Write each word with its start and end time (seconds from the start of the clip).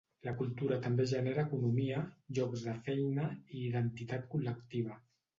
La 0.27 0.31
cultura 0.37 0.75
també 0.85 1.03
genera 1.09 1.43
economia, 1.49 1.99
llocs 2.37 2.63
de 2.69 2.73
feina 2.87 3.27
i 3.57 3.61
identitat 3.67 4.25
col·lectiva. 4.33 4.97